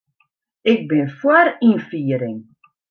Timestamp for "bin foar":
0.89-1.47